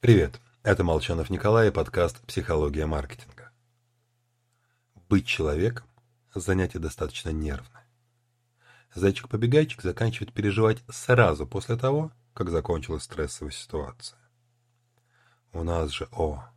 Привет, 0.00 0.40
это 0.62 0.82
Молчанов 0.82 1.28
Николай 1.28 1.68
и 1.68 1.70
подкаст 1.70 2.22
«Психология 2.22 2.86
маркетинга». 2.86 3.50
Быть 5.10 5.26
человеком– 5.26 5.86
занятие 6.34 6.78
достаточно 6.78 7.28
нервное. 7.28 7.86
Зайчик-побегайчик 8.94 9.82
заканчивает 9.82 10.32
переживать 10.32 10.82
сразу 10.88 11.46
после 11.46 11.76
того, 11.76 12.12
как 12.32 12.48
закончилась 12.48 13.02
стрессовая 13.02 13.52
ситуация. 13.52 14.18
У 15.52 15.64
нас 15.64 15.90
же, 15.90 16.08
о, 16.12 16.48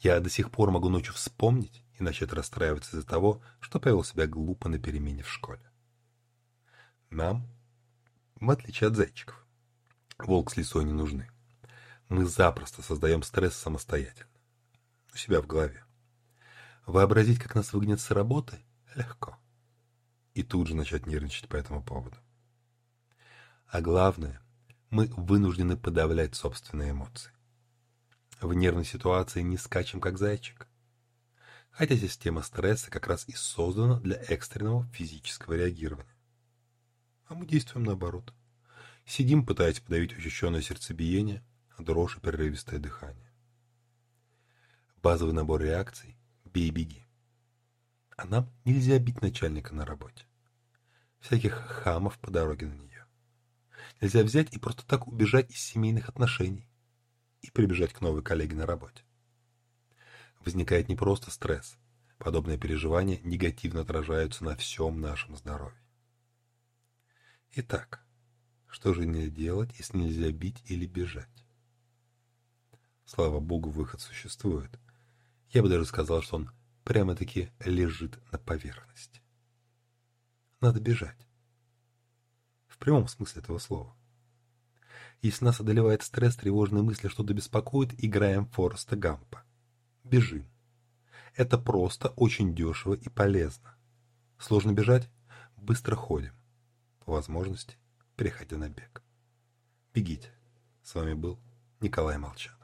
я 0.00 0.18
до 0.18 0.28
сих 0.28 0.50
пор 0.50 0.72
могу 0.72 0.88
ночью 0.88 1.14
вспомнить 1.14 1.84
и 2.00 2.02
начать 2.02 2.32
расстраиваться 2.32 2.96
из-за 2.96 3.06
того, 3.06 3.40
что 3.60 3.78
повел 3.78 4.02
себя 4.02 4.26
глупо 4.26 4.68
на 4.68 4.80
перемене 4.80 5.22
в 5.22 5.30
школе. 5.30 5.62
Нам, 7.10 7.46
в 8.40 8.50
отличие 8.50 8.88
от 8.88 8.96
зайчиков, 8.96 9.46
волк 10.18 10.50
с 10.50 10.56
лисой 10.56 10.84
не 10.84 10.92
нужны 10.92 11.30
мы 12.08 12.24
запросто 12.24 12.82
создаем 12.82 13.22
стресс 13.22 13.54
самостоятельно, 13.54 14.30
у 15.12 15.16
себя 15.16 15.40
в 15.40 15.46
голове. 15.46 15.84
Вообразить, 16.86 17.38
как 17.38 17.54
нас 17.54 17.72
выгонят 17.72 18.00
с 18.00 18.10
работы, 18.10 18.58
легко. 18.94 19.36
И 20.32 20.42
тут 20.42 20.68
же 20.68 20.74
начать 20.74 21.06
нервничать 21.06 21.48
по 21.48 21.56
этому 21.56 21.82
поводу. 21.82 22.16
А 23.66 23.80
главное, 23.82 24.40
мы 24.88 25.06
вынуждены 25.16 25.76
подавлять 25.76 26.34
собственные 26.34 26.92
эмоции. 26.92 27.32
В 28.40 28.54
нервной 28.54 28.84
ситуации 28.84 29.42
не 29.42 29.58
скачем, 29.58 30.00
как 30.00 30.16
зайчик. 30.16 30.66
Хотя 31.70 31.96
система 31.96 32.42
стресса 32.42 32.90
как 32.90 33.06
раз 33.06 33.28
и 33.28 33.32
создана 33.32 34.00
для 34.00 34.16
экстренного 34.16 34.86
физического 34.92 35.54
реагирования. 35.54 36.16
А 37.26 37.34
мы 37.34 37.46
действуем 37.46 37.84
наоборот. 37.84 38.32
Сидим, 39.04 39.44
пытаясь 39.44 39.80
подавить 39.80 40.16
учащенное 40.16 40.62
сердцебиение, 40.62 41.42
дрожь 41.82 42.16
и 42.16 42.20
прерывистое 42.20 42.78
дыхание. 42.78 43.32
Базовый 45.02 45.34
набор 45.34 45.62
реакций– 45.62 46.16
бей 46.44 46.70
беги. 46.70 47.04
А 48.16 48.26
нам 48.26 48.50
нельзя 48.64 48.98
бить 48.98 49.22
начальника 49.22 49.74
на 49.74 49.86
работе. 49.86 50.26
Всяких 51.20 51.54
хамов 51.54 52.18
по 52.18 52.30
дороге 52.30 52.66
на 52.66 52.74
нее. 52.74 53.06
Нельзя 54.00 54.22
взять 54.22 54.52
и 54.54 54.58
просто 54.58 54.86
так 54.86 55.06
убежать 55.06 55.50
из 55.50 55.60
семейных 55.60 56.08
отношений 56.08 56.68
и 57.42 57.50
прибежать 57.50 57.92
к 57.92 58.00
новой 58.00 58.22
коллеге 58.22 58.56
на 58.56 58.66
работе. 58.66 59.02
Возникает 60.40 60.88
не 60.88 60.96
просто 60.96 61.30
стресс. 61.30 61.76
Подобные 62.18 62.58
переживания 62.58 63.20
негативно 63.22 63.82
отражаются 63.82 64.44
на 64.44 64.56
всем 64.56 65.00
нашем 65.00 65.36
здоровье. 65.36 65.80
Итак, 67.52 68.04
что 68.66 68.92
же 68.92 69.06
нельзя 69.06 69.30
делать, 69.30 69.70
если 69.78 69.98
нельзя 69.98 70.30
бить 70.32 70.62
или 70.66 70.86
бежать? 70.86 71.46
Слава 73.08 73.40
богу, 73.40 73.70
выход 73.70 74.02
существует. 74.02 74.78
Я 75.48 75.62
бы 75.62 75.70
даже 75.70 75.86
сказал, 75.86 76.20
что 76.20 76.36
он 76.36 76.50
прямо-таки 76.84 77.50
лежит 77.64 78.18
на 78.30 78.38
поверхности. 78.38 79.22
Надо 80.60 80.78
бежать. 80.78 81.26
В 82.66 82.76
прямом 82.76 83.08
смысле 83.08 83.40
этого 83.40 83.56
слова. 83.56 83.96
Если 85.22 85.42
нас 85.42 85.58
одолевает 85.58 86.02
стресс, 86.02 86.36
тревожные 86.36 86.82
мысли 86.82 87.08
что-то 87.08 87.32
беспокоит, 87.32 87.94
играем 87.96 88.44
Фореста 88.50 88.94
Гампа. 88.94 89.42
Бежим. 90.04 90.46
Это 91.34 91.56
просто 91.56 92.10
очень 92.10 92.54
дешево 92.54 92.92
и 92.92 93.08
полезно. 93.08 93.74
Сложно 94.38 94.72
бежать? 94.72 95.08
Быстро 95.56 95.96
ходим. 95.96 96.34
По 97.06 97.12
возможности, 97.12 97.78
переходя 98.16 98.58
на 98.58 98.68
бег. 98.68 99.02
Бегите. 99.94 100.30
С 100.82 100.94
вами 100.94 101.14
был 101.14 101.40
Николай 101.80 102.18
Молчан. 102.18 102.57